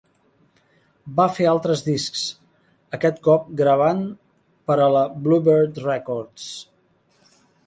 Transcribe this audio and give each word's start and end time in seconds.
Va 1.19 1.25
fer 1.33 1.45
altres 1.51 1.83
discs, 1.87 2.23
aquest 2.99 3.21
cop 3.29 3.45
gravant 3.61 4.01
per 4.71 4.79
a 4.79 4.89
la 4.97 5.05
Bluebird 5.29 5.79
Records. 5.87 6.49